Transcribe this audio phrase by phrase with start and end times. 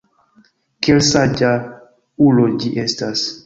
[0.87, 1.53] Kiel saĝa
[2.31, 3.31] ulo ĝi estas!